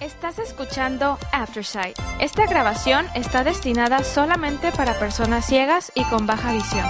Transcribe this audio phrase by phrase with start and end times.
[0.00, 1.98] Estás escuchando Aftersight.
[2.20, 6.84] Esta grabación está destinada solamente para personas ciegas y con baja visión.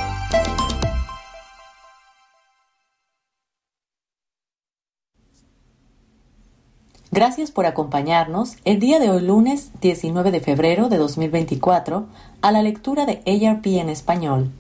[7.11, 12.05] Gracias por acompañarnos el día de hoy lunes 19 de febrero de 2024
[12.43, 14.51] a la lectura de ARP en español.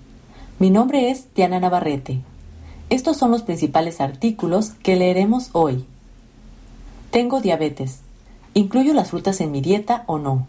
[0.58, 2.20] Mi nombre es Diana Navarrete.
[2.88, 5.84] Estos son los principales artículos que leeremos hoy.
[7.10, 8.07] Tengo diabetes.
[8.54, 10.46] ¿Incluyo las frutas en mi dieta o no?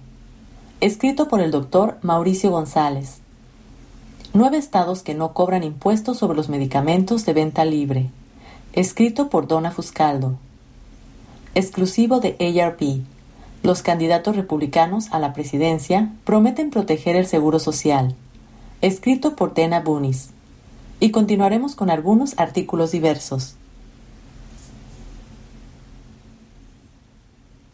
[0.81, 3.19] Escrito por el doctor Mauricio González.
[4.33, 8.09] Nueve estados que no cobran impuestos sobre los medicamentos de venta libre.
[8.73, 10.38] Escrito por Donna Fuscaldo.
[11.55, 13.01] Exclusivo de ARP.
[13.63, 18.16] Los candidatos republicanos a la presidencia prometen proteger el seguro social.
[18.81, 20.29] Escrito por Dena Bunis.
[21.02, 23.55] Y continuaremos con algunos artículos diversos.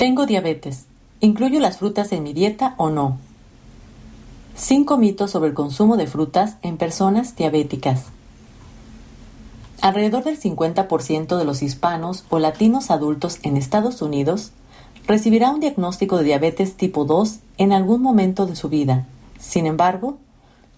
[0.06, 0.86] Tengo diabetes.
[1.20, 3.18] ¿Incluyo las frutas en mi dieta o no?
[4.56, 8.04] Cinco mitos sobre el consumo de frutas en personas diabéticas.
[9.82, 14.52] Alrededor del 50% de los hispanos o latinos adultos en Estados Unidos
[15.08, 19.08] recibirá un diagnóstico de diabetes tipo 2 en algún momento de su vida.
[19.40, 20.20] Sin embargo,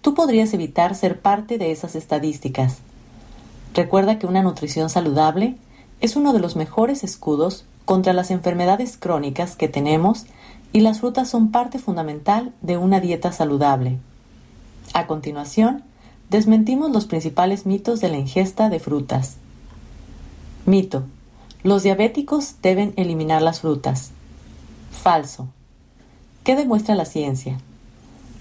[0.00, 2.78] tú podrías evitar ser parte de esas estadísticas.
[3.74, 5.58] Recuerda que una nutrición saludable
[6.00, 10.26] es uno de los mejores escudos contra las enfermedades crónicas que tenemos
[10.74, 13.96] y las frutas son parte fundamental de una dieta saludable.
[14.92, 15.84] A continuación,
[16.28, 19.36] desmentimos los principales mitos de la ingesta de frutas.
[20.66, 21.04] Mito.
[21.62, 24.10] Los diabéticos deben eliminar las frutas.
[24.90, 25.48] Falso.
[26.44, 27.56] ¿Qué demuestra la ciencia?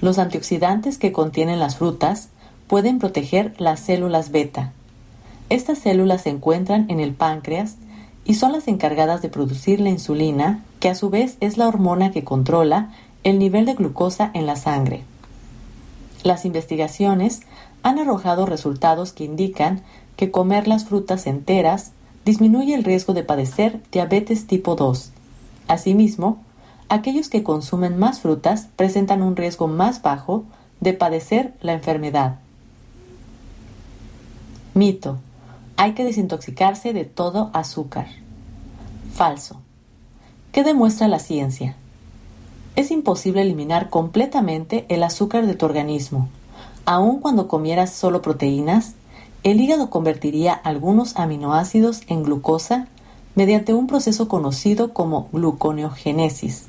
[0.01, 2.27] Los antioxidantes que contienen las frutas
[2.67, 4.73] pueden proteger las células beta.
[5.49, 7.77] Estas células se encuentran en el páncreas
[8.27, 12.11] y son las encargadas de producir la insulina, que a su vez es la hormona
[12.11, 12.89] que controla
[13.23, 15.03] el nivel de glucosa en la sangre.
[16.23, 17.41] Las investigaciones
[17.83, 19.81] han arrojado resultados que indican
[20.17, 21.91] que comer las frutas enteras
[22.25, 25.11] disminuye el riesgo de padecer diabetes tipo 2.
[25.69, 26.43] Asimismo,
[26.89, 30.43] aquellos que consumen más frutas presentan un riesgo más bajo
[30.81, 32.39] de padecer la enfermedad.
[34.73, 35.17] Mito.
[35.79, 38.07] Hay que desintoxicarse de todo azúcar.
[39.13, 39.61] Falso.
[40.51, 41.75] ¿Qué demuestra la ciencia?
[42.75, 46.29] Es imposible eliminar completamente el azúcar de tu organismo.
[46.85, 48.95] Aun cuando comieras solo proteínas,
[49.43, 52.87] el hígado convertiría algunos aminoácidos en glucosa
[53.35, 56.63] mediante un proceso conocido como gluconeogénesis.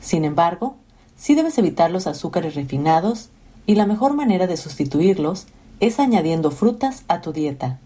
[0.00, 0.74] Sin embargo,
[1.16, 3.28] sí debes evitar los azúcares refinados
[3.66, 5.46] y la mejor manera de sustituirlos
[5.78, 7.78] es añadiendo frutas a tu dieta.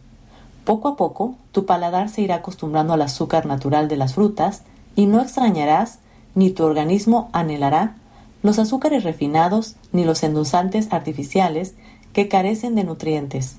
[0.64, 4.62] Poco a poco, tu paladar se irá acostumbrando al azúcar natural de las frutas
[4.94, 5.98] y no extrañarás
[6.34, 7.96] ni tu organismo anhelará
[8.42, 11.74] los azúcares refinados ni los endulzantes artificiales
[12.12, 13.56] que carecen de nutrientes.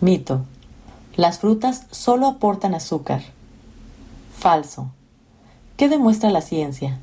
[0.00, 0.44] Mito.
[1.16, 3.22] Las frutas solo aportan azúcar.
[4.36, 4.90] Falso.
[5.76, 6.98] ¿Qué demuestra la ciencia?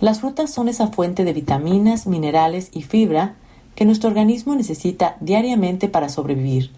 [0.00, 3.34] Las frutas son esa fuente de vitaminas, minerales y fibra
[3.74, 6.70] que nuestro organismo necesita diariamente para sobrevivir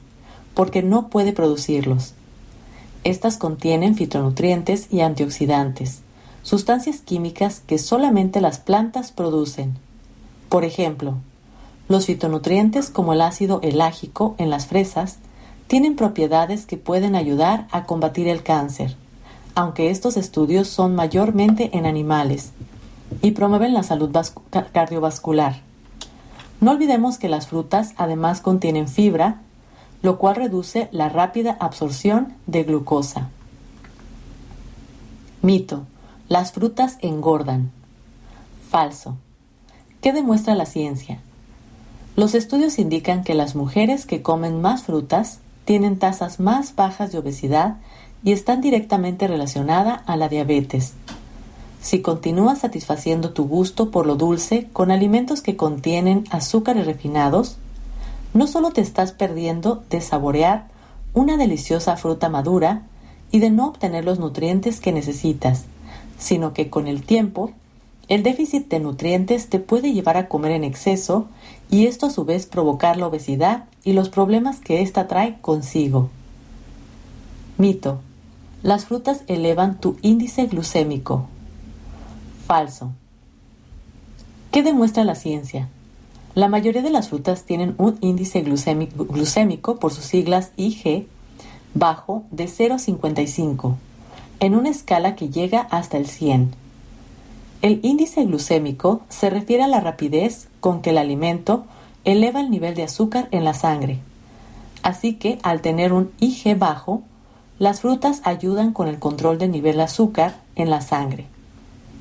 [0.54, 2.15] porque no puede producirlos.
[3.03, 6.00] Estas contienen fitonutrientes y antioxidantes,
[6.42, 9.75] sustancias químicas que solamente las plantas producen.
[10.48, 11.15] Por ejemplo,
[11.88, 15.19] los fitonutrientes como el ácido elágico en las fresas
[15.66, 18.97] tienen propiedades que pueden ayudar a combatir el cáncer,
[19.54, 22.53] aunque estos estudios son mayormente en animales,
[23.22, 24.15] y promueven la salud
[24.72, 25.60] cardiovascular.
[26.60, 29.41] No olvidemos que las frutas además contienen fibra
[30.04, 33.31] lo cual reduce la rápida absorción de glucosa.
[35.41, 35.87] Mito.
[36.28, 37.70] Las frutas engordan.
[38.69, 39.16] Falso.
[40.03, 41.20] ¿Qué demuestra la ciencia?
[42.16, 47.16] Los estudios indican que las mujeres que comen más frutas tienen tasas más bajas de
[47.16, 47.76] obesidad
[48.22, 50.92] y están directamente relacionadas a la diabetes.
[51.80, 57.57] Si continúas satisfaciendo tu gusto por lo dulce con alimentos que contienen azúcares refinados,
[58.34, 60.66] no solo te estás perdiendo de saborear
[61.15, 62.83] una deliciosa fruta madura
[63.31, 65.65] y de no obtener los nutrientes que necesitas,
[66.19, 67.53] sino que con el tiempo
[68.09, 71.27] el déficit de nutrientes te puede llevar a comer en exceso
[71.71, 76.10] y esto a su vez provocar la obesidad y los problemas que ésta trae consigo.
[77.57, 78.01] Mito.
[78.63, 81.27] Las frutas elevan tu índice glucémico.
[82.47, 82.92] Falso.
[84.51, 85.69] ¿Qué demuestra la ciencia?
[86.34, 91.07] La mayoría de las frutas tienen un índice glucémico, por sus siglas IG
[91.75, 93.77] bajo de 0,55,
[94.41, 96.51] en una escala que llega hasta el 100.
[97.63, 101.66] El índice glucémico se refiere a la rapidez con que el alimento
[102.03, 104.01] eleva el nivel de azúcar en la sangre.
[104.83, 107.03] Así que al tener un IG bajo,
[107.60, 111.27] las frutas ayudan con el control del nivel de azúcar en la sangre.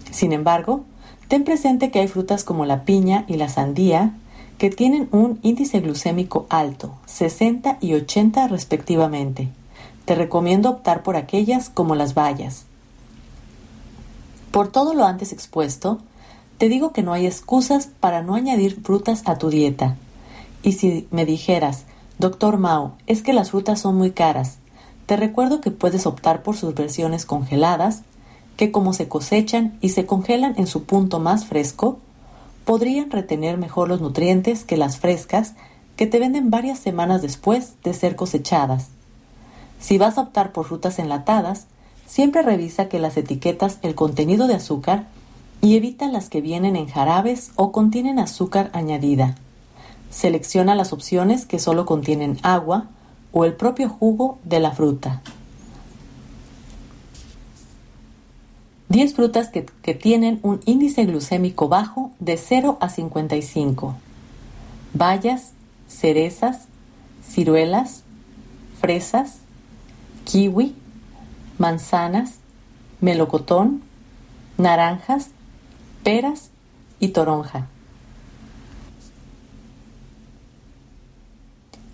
[0.09, 0.85] Sin embargo,
[1.27, 4.13] ten presente que hay frutas como la piña y la sandía
[4.57, 9.49] que tienen un índice glucémico alto, 60 y 80 respectivamente.
[10.05, 12.65] Te recomiendo optar por aquellas como las bayas.
[14.51, 15.99] Por todo lo antes expuesto,
[16.57, 19.97] te digo que no hay excusas para no añadir frutas a tu dieta.
[20.61, 21.85] Y si me dijeras,
[22.19, 24.59] doctor Mao, es que las frutas son muy caras,
[25.05, 28.03] te recuerdo que puedes optar por sus versiones congeladas,
[28.55, 31.99] que como se cosechan y se congelan en su punto más fresco,
[32.65, 35.53] podrían retener mejor los nutrientes que las frescas
[35.95, 38.89] que te venden varias semanas después de ser cosechadas.
[39.79, 41.67] Si vas a optar por frutas enlatadas,
[42.07, 45.07] siempre revisa que las etiquetas el contenido de azúcar
[45.61, 49.35] y evita las que vienen en jarabes o contienen azúcar añadida.
[50.09, 52.87] Selecciona las opciones que solo contienen agua
[53.31, 55.21] o el propio jugo de la fruta.
[58.93, 59.63] 10 frutas que,
[59.95, 63.95] tienen un índice glucémico bajo de 0 a 55.
[64.93, 65.53] Bayas,
[65.87, 66.67] cerezas,
[67.27, 68.03] ciruelas,
[68.79, 69.39] fresas,
[70.25, 70.75] kiwi,
[71.57, 72.35] manzanas,
[73.01, 73.81] melocotón,
[74.59, 75.31] naranjas,
[76.03, 76.51] peras
[76.99, 77.69] y toronja.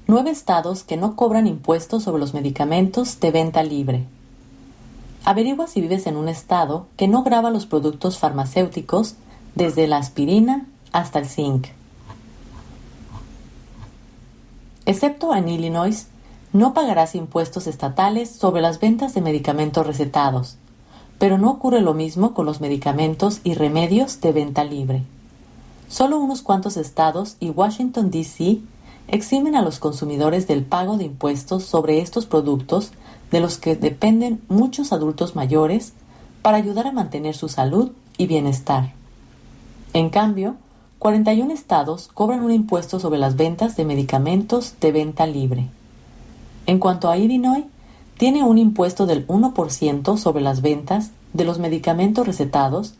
[0.05, 4.03] Nueve estados que no cobran impuestos sobre los medicamentos de venta libre.
[5.25, 9.15] Averigua si vives en un estado que no graba los productos farmacéuticos
[9.55, 11.67] desde la aspirina hasta el zinc.
[14.85, 16.07] Excepto en Illinois,
[16.51, 20.57] no pagarás impuestos estatales sobre las ventas de medicamentos recetados,
[21.19, 25.03] pero no ocurre lo mismo con los medicamentos y remedios de venta libre.
[25.89, 28.61] Solo unos cuantos estados y Washington, D.C.
[29.07, 32.91] eximen a los consumidores del pago de impuestos sobre estos productos
[33.31, 35.93] de los que dependen muchos adultos mayores
[36.41, 38.93] para ayudar a mantener su salud y bienestar.
[39.93, 40.55] En cambio,
[40.99, 45.67] 41 estados cobran un impuesto sobre las ventas de medicamentos de venta libre.
[46.65, 47.65] En cuanto a Illinois,
[48.17, 52.95] tiene un impuesto del 1% sobre las ventas de los medicamentos recetados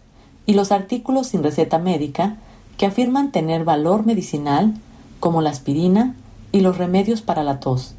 [0.46, 2.38] y los artículos sin receta médica
[2.78, 4.74] que afirman tener valor medicinal
[5.20, 6.16] como la aspirina
[6.52, 7.94] y los remedios para la tos.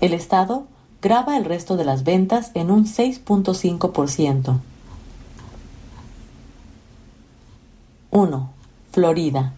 [0.00, 0.66] El Estado
[1.00, 4.58] graba el resto de las ventas en un 6.5%.
[8.10, 8.50] 1.
[8.90, 9.52] Florida.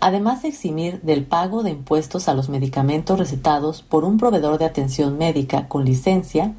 [0.00, 4.64] Además de eximir del pago de impuestos a los medicamentos recetados por un proveedor de
[4.64, 6.54] atención médica con licencia,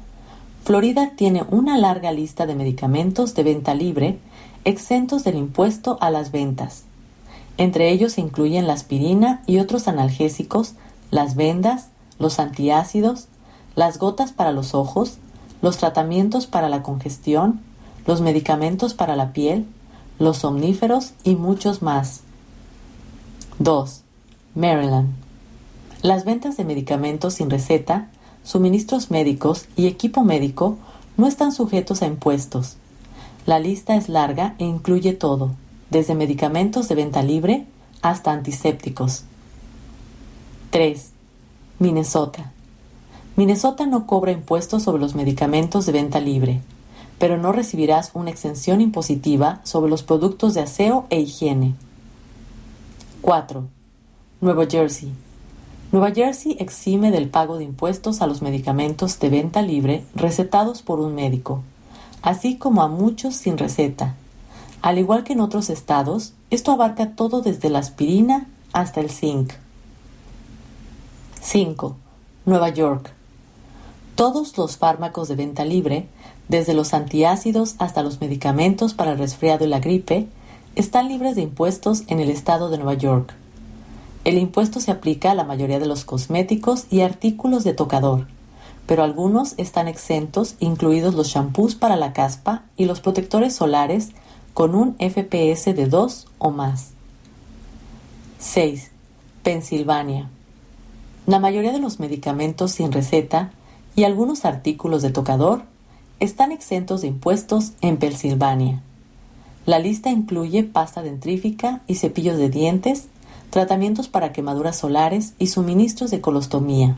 [0.64, 4.18] Florida tiene una larga lista de medicamentos de venta libre
[4.64, 6.84] exentos del impuesto a las ventas.
[7.58, 10.72] Entre ellos se incluyen la aspirina y otros analgésicos,
[11.10, 11.88] las vendas,
[12.18, 13.28] los antiácidos,
[13.76, 15.18] las gotas para los ojos,
[15.62, 17.60] los tratamientos para la congestión,
[18.06, 19.66] los medicamentos para la piel,
[20.18, 22.20] los somníferos y muchos más.
[23.58, 24.02] 2.
[24.54, 25.14] Maryland.
[26.02, 28.08] Las ventas de medicamentos sin receta,
[28.42, 30.76] suministros médicos y equipo médico
[31.16, 32.76] no están sujetos a impuestos.
[33.46, 35.52] La lista es larga e incluye todo,
[35.90, 37.66] desde medicamentos de venta libre
[38.02, 39.24] hasta antisépticos.
[40.70, 41.10] 3.
[41.78, 42.53] Minnesota.
[43.36, 46.60] Minnesota no cobra impuestos sobre los medicamentos de venta libre,
[47.18, 51.74] pero no recibirás una exención impositiva sobre los productos de aseo e higiene.
[53.22, 53.64] 4.
[54.40, 55.12] Nueva Jersey.
[55.90, 61.00] Nueva Jersey exime del pago de impuestos a los medicamentos de venta libre recetados por
[61.00, 61.62] un médico,
[62.22, 64.14] así como a muchos sin receta.
[64.80, 69.54] Al igual que en otros estados, esto abarca todo desde la aspirina hasta el zinc.
[71.40, 71.96] 5.
[72.44, 73.13] Nueva York.
[74.14, 76.06] Todos los fármacos de venta libre,
[76.48, 80.28] desde los antiácidos hasta los medicamentos para el resfriado y la gripe,
[80.76, 83.34] están libres de impuestos en el estado de Nueva York.
[84.24, 88.28] El impuesto se aplica a la mayoría de los cosméticos y artículos de tocador,
[88.86, 94.10] pero algunos están exentos, incluidos los shampoos para la caspa y los protectores solares
[94.54, 96.90] con un FPS de 2 o más.
[98.38, 98.90] 6.
[99.42, 100.30] Pensilvania.
[101.26, 103.50] La mayoría de los medicamentos sin receta
[103.96, 105.62] y algunos artículos de tocador
[106.20, 108.82] están exentos de impuestos en Pensilvania.
[109.66, 113.06] La lista incluye pasta dentrífica y cepillos de dientes,
[113.50, 116.96] tratamientos para quemaduras solares y suministros de colostomía.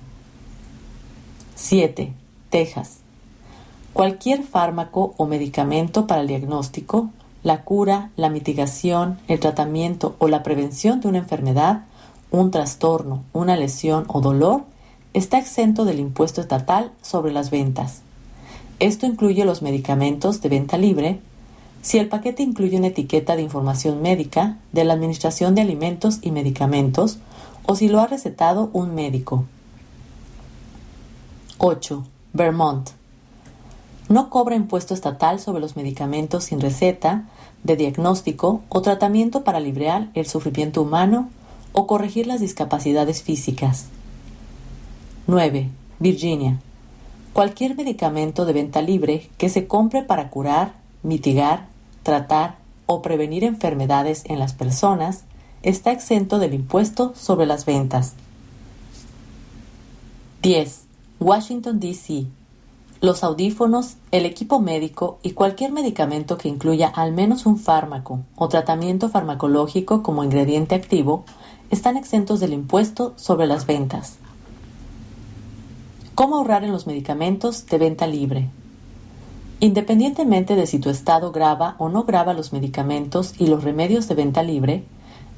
[1.55, 2.13] 7.
[2.51, 2.99] Texas.
[3.93, 7.11] Cualquier fármaco o medicamento para el diagnóstico,
[7.43, 11.85] la cura, la mitigación, el tratamiento o la prevención de una enfermedad,
[12.31, 14.65] un trastorno, una lesión o dolor
[15.17, 18.03] está exento del impuesto estatal sobre las ventas.
[18.81, 21.21] Esto incluye los medicamentos de venta libre,
[21.81, 26.33] si el paquete incluye una etiqueta de información médica de la Administración de Alimentos y
[26.33, 27.17] Medicamentos
[27.65, 29.47] o si lo ha recetado un médico.
[31.57, 32.05] 8.
[32.35, 32.91] Vermont
[34.11, 37.25] no cobra impuesto estatal sobre los medicamentos sin receta,
[37.65, 41.31] de diagnóstico o tratamiento para aliviar el sufrimiento humano
[41.73, 43.87] o corregir las discapacidades físicas.
[45.29, 45.71] 9.
[45.99, 46.61] Virginia.
[47.33, 51.67] Cualquier medicamento de venta libre que se compre para curar, mitigar,
[52.05, 55.25] tratar o prevenir enfermedades en las personas
[55.63, 58.13] está exento del impuesto sobre las ventas.
[60.43, 60.85] 10.
[61.19, 62.27] Washington, D.C.
[63.01, 68.49] Los audífonos, el equipo médico y cualquier medicamento que incluya al menos un fármaco o
[68.49, 71.25] tratamiento farmacológico como ingrediente activo
[71.71, 74.19] están exentos del impuesto sobre las ventas.
[76.17, 78.49] ¿Cómo ahorrar en los medicamentos de venta libre?
[79.61, 84.15] Independientemente de si tu estado graba o no graba los medicamentos y los remedios de
[84.15, 84.83] venta libre,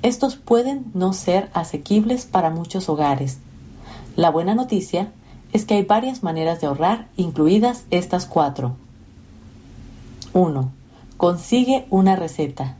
[0.03, 3.39] estos pueden no ser asequibles para muchos hogares.
[4.15, 5.11] La buena noticia
[5.53, 8.77] es que hay varias maneras de ahorrar, incluidas estas cuatro.
[10.33, 10.71] 1.
[11.17, 12.77] Consigue una receta.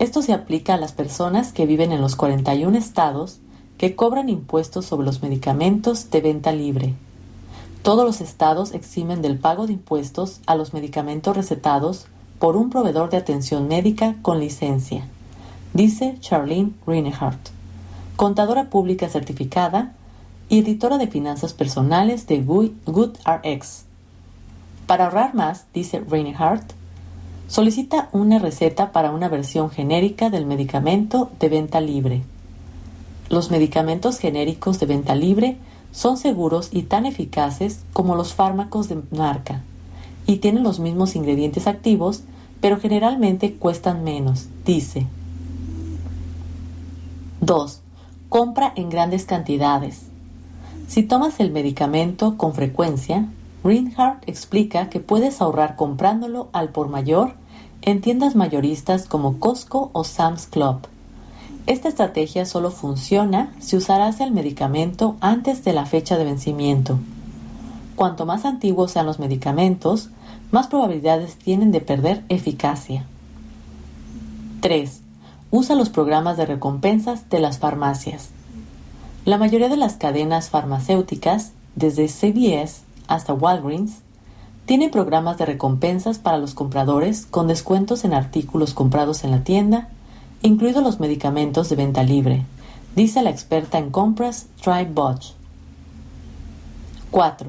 [0.00, 3.38] Esto se aplica a las personas que viven en los 41 estados
[3.78, 6.96] que cobran impuestos sobre los medicamentos de venta libre.
[7.84, 12.06] Todos los estados eximen del pago de impuestos a los medicamentos recetados
[12.38, 15.06] por un proveedor de atención médica con licencia,
[15.74, 17.50] dice Charlene Reinhardt,
[18.16, 19.92] contadora pública certificada
[20.48, 23.84] y editora de finanzas personales de GoodRx.
[24.86, 26.72] Para ahorrar más, dice Reinhardt,
[27.48, 32.22] solicita una receta para una versión genérica del medicamento de venta libre.
[33.28, 35.58] Los medicamentos genéricos de venta libre
[35.94, 39.62] son seguros y tan eficaces como los fármacos de marca
[40.26, 42.24] y tienen los mismos ingredientes activos,
[42.60, 45.06] pero generalmente cuestan menos, dice.
[47.40, 47.80] 2.
[48.28, 50.06] Compra en grandes cantidades.
[50.88, 53.28] Si tomas el medicamento con frecuencia,
[53.62, 57.34] Reinhardt explica que puedes ahorrar comprándolo al por mayor
[57.82, 60.88] en tiendas mayoristas como Costco o Sam's Club.
[61.66, 66.98] Esta estrategia solo funciona si usarás el medicamento antes de la fecha de vencimiento.
[67.96, 70.10] Cuanto más antiguos sean los medicamentos,
[70.50, 73.06] más probabilidades tienen de perder eficacia.
[74.60, 75.00] 3.
[75.50, 78.28] Usa los programas de recompensas de las farmacias.
[79.24, 83.92] La mayoría de las cadenas farmacéuticas, desde CVS hasta Walgreens,
[84.66, 89.88] tienen programas de recompensas para los compradores con descuentos en artículos comprados en la tienda,
[90.44, 92.44] incluidos los medicamentos de venta libre,
[92.94, 95.32] dice la experta en compras Tribe Botch.
[97.10, 97.48] 4.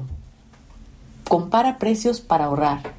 [1.28, 2.94] Compara precios para ahorrar.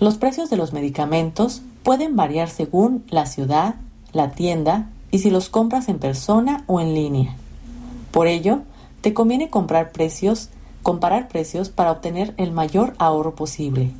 [0.00, 3.76] Los precios de los medicamentos pueden variar según la ciudad,
[4.12, 7.36] la tienda y si los compras en persona o en línea.
[8.10, 8.60] Por ello,
[9.00, 10.50] te conviene comprar precios,
[10.82, 13.92] comparar precios para obtener el mayor ahorro posible.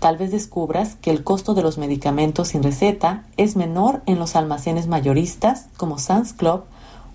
[0.00, 4.36] Tal vez descubras que el costo de los medicamentos sin receta es menor en los
[4.36, 6.62] almacenes mayoristas como Sam's Club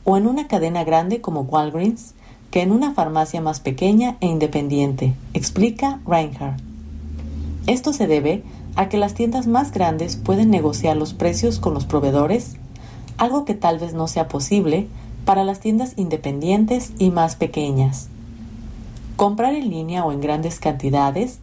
[0.04, 2.14] o en una cadena grande como Walgreens
[2.52, 6.62] que en una farmacia más pequeña e independiente, explica Reinhardt.
[7.66, 8.44] Esto se debe
[8.76, 12.58] a que las tiendas más grandes pueden negociar los precios con los proveedores
[13.18, 14.88] algo que tal vez no sea posible
[15.26, 18.10] para las tiendas independientes y más pequeñas.
[19.16, 21.40] Comprar en línea o en grandes cantidades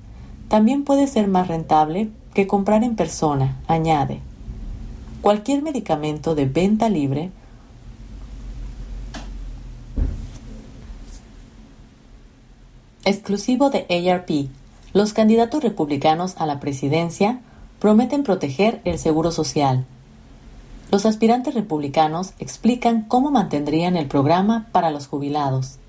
[0.50, 4.20] también puede ser más rentable que comprar en persona, añade.
[5.22, 7.30] Cualquier medicamento de venta libre
[13.04, 14.50] exclusivo de ARP,
[14.92, 17.40] los candidatos republicanos a la presidencia
[17.78, 19.86] prometen proteger el seguro social,
[20.90, 25.79] los aspirantes republicanos explican cómo mantendrían el programa para los jubilados.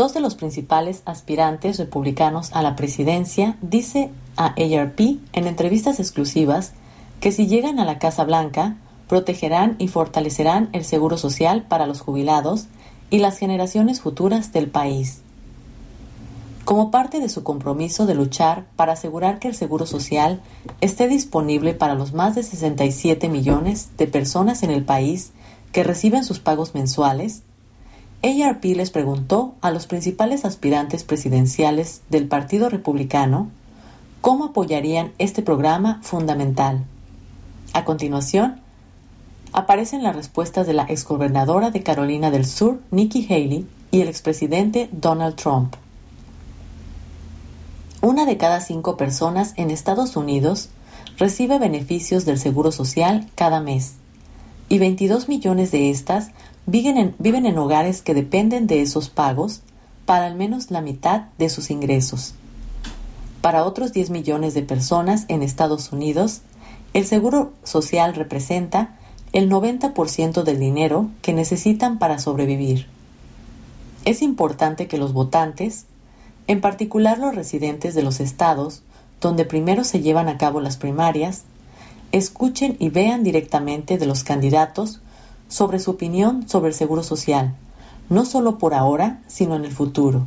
[0.00, 4.98] Dos de los principales aspirantes republicanos a la presidencia dice a ARP
[5.34, 6.72] en entrevistas exclusivas
[7.20, 8.78] que si llegan a la Casa Blanca,
[9.10, 12.68] protegerán y fortalecerán el seguro social para los jubilados
[13.10, 15.20] y las generaciones futuras del país.
[16.64, 20.40] Como parte de su compromiso de luchar para asegurar que el Seguro Social
[20.80, 25.32] esté disponible para los más de 67 millones de personas en el país
[25.72, 27.42] que reciben sus pagos mensuales,
[28.22, 33.48] ARP les preguntó a los principales aspirantes presidenciales del Partido Republicano
[34.20, 36.84] cómo apoyarían este programa fundamental.
[37.72, 38.60] A continuación,
[39.52, 44.88] aparecen las respuestas de la exgobernadora de Carolina del Sur, Nikki Haley, y el expresidente
[44.92, 45.74] Donald Trump.
[48.02, 50.68] Una de cada cinco personas en Estados Unidos
[51.18, 53.94] recibe beneficios del Seguro Social cada mes,
[54.68, 56.30] y 22 millones de estas
[56.70, 59.62] viven en, viven en hogares que dependen de esos pagos
[60.06, 62.34] para al menos la mitad de sus ingresos.
[63.40, 66.42] Para otros 10 millones de personas en Estados Unidos,
[66.94, 68.96] el Seguro Social representa
[69.32, 72.86] el 90% del dinero que necesitan para sobrevivir.
[74.04, 75.86] Es importante que los votantes,
[76.46, 78.82] en particular los residentes de los estados
[79.20, 81.42] donde primero se llevan a cabo las primarias,
[82.12, 85.00] escuchen y vean directamente de los candidatos
[85.50, 87.54] sobre su opinión sobre el Seguro Social,
[88.08, 90.26] no solo por ahora, sino en el futuro,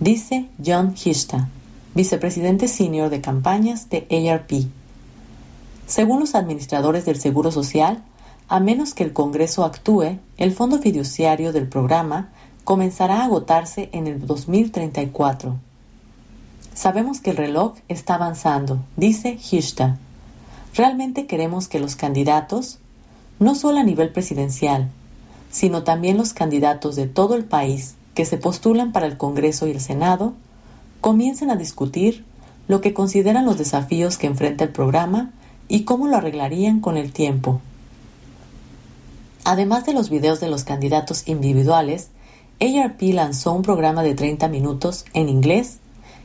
[0.00, 1.48] dice John Hishta,
[1.94, 4.68] vicepresidente senior de campañas de ARP.
[5.86, 8.02] Según los administradores del Seguro Social,
[8.48, 12.28] a menos que el Congreso actúe, el fondo fiduciario del programa
[12.64, 15.56] comenzará a agotarse en el 2034.
[16.74, 19.98] Sabemos que el reloj está avanzando, dice Hishta.
[20.74, 22.80] Realmente queremos que los candidatos,
[23.38, 24.90] no solo a nivel presidencial,
[25.50, 29.72] sino también los candidatos de todo el país que se postulan para el Congreso y
[29.72, 30.34] el Senado,
[31.00, 32.24] comiencen a discutir
[32.66, 35.32] lo que consideran los desafíos que enfrenta el programa
[35.68, 37.60] y cómo lo arreglarían con el tiempo.
[39.44, 42.08] Además de los videos de los candidatos individuales,
[42.60, 45.78] ARP lanzó un programa de 30 minutos en inglés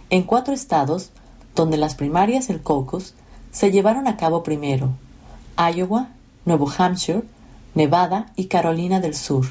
[0.10, 1.12] en cuatro estados
[1.56, 3.13] donde las primarias el caucus
[3.51, 4.89] se llevaron a cabo primero,
[5.58, 6.10] Iowa,
[6.45, 7.24] Nuevo Hampshire,
[7.75, 9.48] Nevada y Carolina del Sur.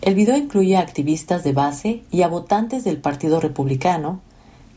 [0.00, 4.20] El video incluye a activistas de base y a votantes del Partido Republicano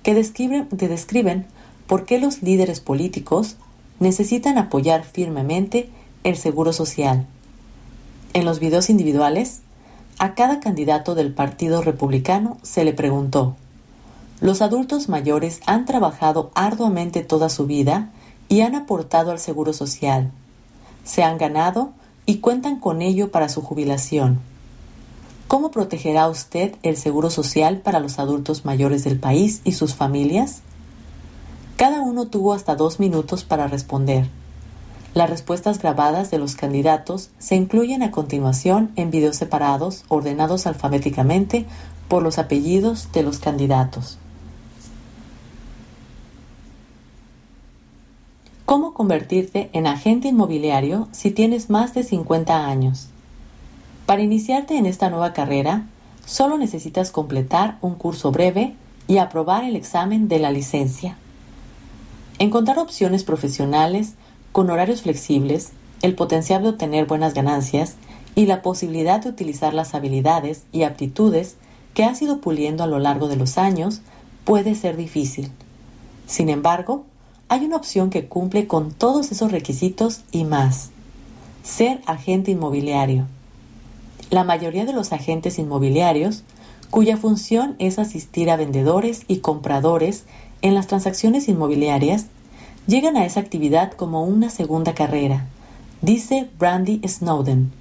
[0.03, 1.45] que describen, que describen
[1.87, 3.55] por qué los líderes políticos
[3.99, 5.89] necesitan apoyar firmemente
[6.23, 7.27] el seguro social
[8.35, 9.61] en los videos individuales,
[10.19, 13.55] a cada candidato del Partido Republicano se le preguntó,
[14.41, 18.09] los adultos mayores han trabajado arduamente toda su vida
[18.49, 20.31] y han aportado al Seguro Social.
[21.05, 21.93] Se han ganado
[22.25, 24.41] y cuentan con ello para su jubilación.
[25.47, 30.61] ¿Cómo protegerá usted el Seguro Social para los adultos mayores del país y sus familias?
[31.77, 34.27] Cada uno tuvo hasta dos minutos para responder.
[35.13, 41.65] Las respuestas grabadas de los candidatos se incluyen a continuación en videos separados ordenados alfabéticamente
[42.09, 44.17] por los apellidos de los candidatos.
[48.65, 53.09] ¿Cómo convertirte en agente inmobiliario si tienes más de 50 años?
[54.07, 55.85] Para iniciarte en esta nueva carrera,
[56.25, 58.73] solo necesitas completar un curso breve
[59.07, 61.15] y aprobar el examen de la licencia.
[62.39, 64.15] Encontrar opciones profesionales
[64.51, 67.97] con horarios flexibles, el potencial de obtener buenas ganancias
[68.33, 71.55] y la posibilidad de utilizar las habilidades y aptitudes
[71.93, 74.01] que has ido puliendo a lo largo de los años
[74.43, 75.51] puede ser difícil.
[76.25, 77.05] Sin embargo,
[77.47, 80.89] hay una opción que cumple con todos esos requisitos y más.
[81.63, 83.25] Ser agente inmobiliario.
[84.29, 86.43] La mayoría de los agentes inmobiliarios,
[86.89, 90.23] cuya función es asistir a vendedores y compradores
[90.61, 92.27] en las transacciones inmobiliarias,
[92.87, 95.47] llegan a esa actividad como una segunda carrera,
[96.01, 97.71] dice Brandy Snowden,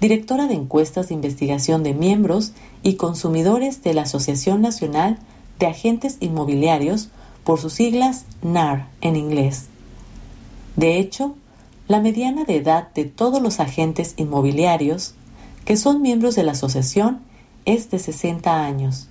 [0.00, 5.18] directora de encuestas de investigación de miembros y consumidores de la Asociación Nacional
[5.58, 7.08] de Agentes Inmobiliarios,
[7.46, 9.66] por sus siglas NAR en inglés.
[10.74, 11.36] De hecho,
[11.86, 15.14] la mediana de edad de todos los agentes inmobiliarios
[15.64, 17.20] que son miembros de la asociación
[17.64, 19.06] es de 60 años,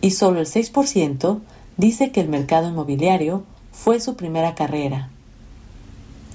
[0.00, 1.40] y solo el 6%
[1.76, 5.10] dice que el mercado inmobiliario fue su primera carrera.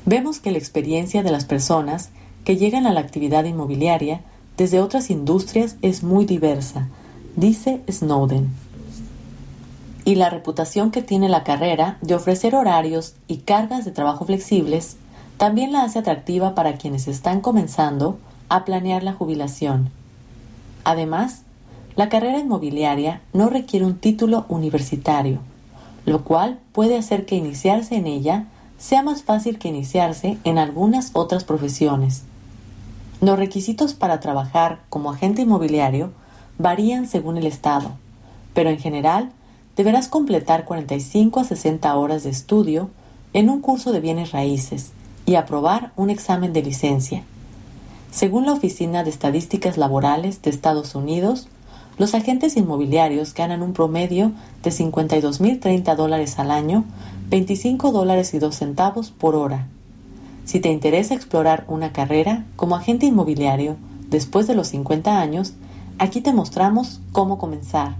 [0.06, 2.10] Vemos que la experiencia de las personas
[2.44, 4.22] que llegan a la actividad inmobiliaria
[4.58, 6.88] desde otras industrias es muy diversa,
[7.36, 8.65] dice Snowden.
[10.06, 14.98] Y la reputación que tiene la carrera de ofrecer horarios y cargas de trabajo flexibles
[15.38, 19.90] también la hace atractiva para quienes están comenzando a planear la jubilación.
[20.84, 21.42] Además,
[21.96, 25.40] la carrera inmobiliaria no requiere un título universitario,
[26.06, 28.46] lo cual puede hacer que iniciarse en ella
[28.78, 32.24] sea más fácil que iniciarse en algunas otras profesiones.
[33.22, 36.12] Los requisitos para trabajar como agente inmobiliario
[36.60, 37.92] varían según el estado,
[38.54, 39.32] pero en general
[39.76, 42.90] deberás completar 45 a 60 horas de estudio
[43.34, 44.92] en un curso de bienes raíces
[45.26, 47.24] y aprobar un examen de licencia.
[48.12, 51.48] Según la Oficina de Estadísticas Laborales de Estados Unidos,
[51.98, 54.32] los agentes inmobiliarios ganan un promedio
[54.64, 56.86] de 52.030 dólares al año,
[57.30, 59.68] 25 dólares y 2 centavos por hora.
[60.46, 63.78] Si te interesa explorar una carrera como agente inmobiliario
[64.10, 65.54] después de los 50 años,
[65.98, 67.96] aquí te mostramos cómo comenzar.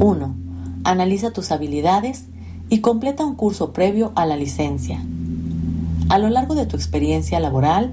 [0.00, 0.34] 1.
[0.84, 2.24] Analiza tus habilidades
[2.70, 5.04] y completa un curso previo a la licencia.
[6.08, 7.92] A lo largo de tu experiencia laboral,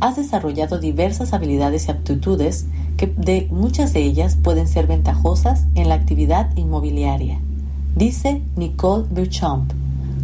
[0.00, 2.66] has desarrollado diversas habilidades y aptitudes
[2.96, 7.40] que de muchas de ellas pueden ser ventajosas en la actividad inmobiliaria,
[7.96, 9.72] dice Nicole Beauchamp,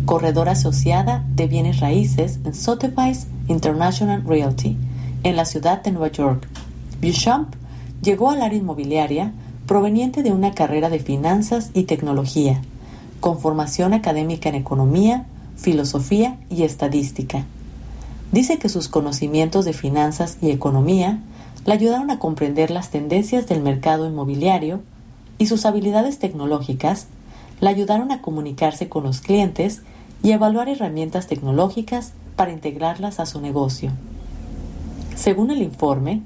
[0.05, 4.77] corredora asociada de bienes raíces en Sotheby's International Realty,
[5.25, 6.47] en la ciudad de Nueva York.
[7.01, 7.55] Beauchamp
[8.03, 9.33] llegó al área inmobiliaria
[9.67, 12.61] proveniente de una carrera de finanzas y tecnología,
[13.21, 17.45] con formación académica en economía, filosofía y estadística.
[18.33, 21.21] Dice que sus conocimientos de finanzas y economía
[21.65, 24.83] le ayudaron a comprender las tendencias del mercado inmobiliario
[25.39, 27.07] y sus habilidades tecnológicas
[27.61, 29.83] le ayudaron a comunicarse con los clientes
[30.23, 33.93] y evaluar herramientas tecnológicas para integrarlas a su negocio.
[35.15, 36.23] Según el informe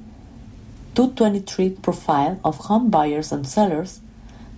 [0.98, 4.00] 223 Profile of Home Buyers and Sellers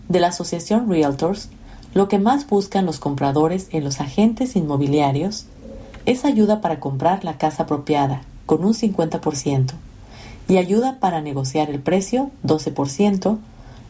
[0.09, 1.51] de la Asociación Realtors,
[1.93, 5.45] lo que más buscan los compradores en los agentes inmobiliarios
[6.07, 9.73] es ayuda para comprar la casa apropiada, con un 50%,
[10.49, 13.37] y ayuda para negociar el precio 12%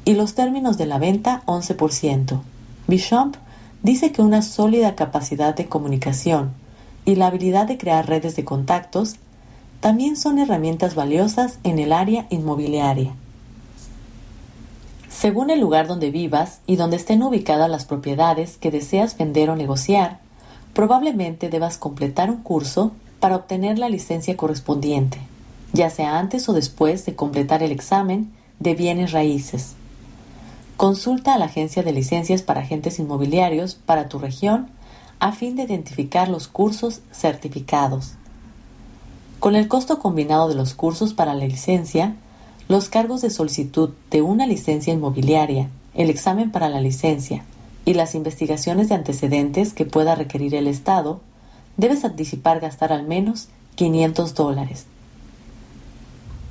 [0.05, 2.41] y los términos de la venta 11%.
[2.89, 3.37] Bishop
[3.85, 6.51] dice que una sólida capacidad de comunicación
[7.05, 9.15] y la habilidad de crear redes de contactos
[9.81, 13.13] también son herramientas valiosas en el área inmobiliaria.
[15.09, 19.57] Según el lugar donde vivas y donde estén ubicadas las propiedades que deseas vender o
[19.57, 20.21] negociar,
[20.73, 25.19] probablemente debas completar un curso para obtener la licencia correspondiente
[25.73, 29.75] ya sea antes o después de completar el examen de bienes raíces.
[30.77, 34.69] Consulta a la Agencia de Licencias para Agentes Inmobiliarios para tu región
[35.19, 38.15] a fin de identificar los cursos certificados.
[39.41, 42.15] Con el costo combinado de los cursos para la licencia,
[42.69, 47.43] los cargos de solicitud de una licencia inmobiliaria, el examen para la licencia
[47.87, 51.23] y las investigaciones de antecedentes que pueda requerir el Estado,
[51.79, 54.85] debes anticipar gastar al menos 500 dólares.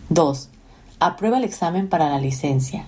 [0.09, 0.49] 2.
[0.99, 2.87] Aprueba el examen para la licencia.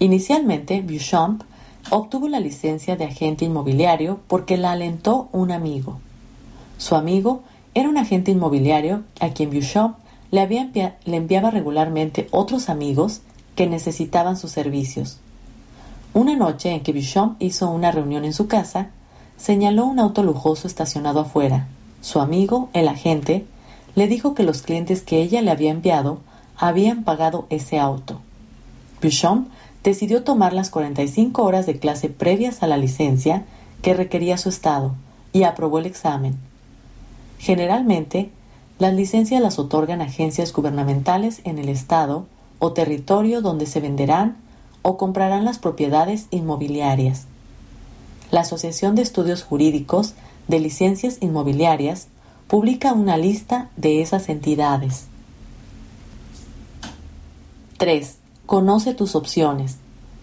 [0.00, 1.44] Inicialmente, Beauchamp
[1.90, 5.98] obtuvo la licencia de agente inmobiliario porque la alentó un amigo.
[6.76, 7.42] Su amigo
[7.78, 9.96] era un agente inmobiliario a quien Beauchamp
[10.32, 10.46] le,
[11.04, 13.20] le enviaba regularmente otros amigos
[13.54, 15.20] que necesitaban sus servicios.
[16.12, 18.90] Una noche en que Beauchamp hizo una reunión en su casa,
[19.36, 21.68] señaló un auto lujoso estacionado afuera.
[22.00, 23.46] Su amigo, el agente,
[23.94, 26.18] le dijo que los clientes que ella le había enviado
[26.56, 28.20] habían pagado ese auto.
[29.00, 29.48] Beauchamp
[29.84, 33.44] decidió tomar las 45 horas de clase previas a la licencia
[33.82, 34.96] que requería su estado
[35.32, 36.47] y aprobó el examen.
[37.38, 38.30] Generalmente,
[38.78, 42.26] las licencias las otorgan agencias gubernamentales en el estado
[42.58, 44.36] o territorio donde se venderán
[44.82, 47.26] o comprarán las propiedades inmobiliarias.
[48.30, 50.14] La Asociación de Estudios Jurídicos
[50.48, 52.08] de Licencias Inmobiliarias
[52.46, 55.06] publica una lista de esas entidades.
[57.78, 58.16] 3.
[58.46, 59.76] Conoce tus opciones.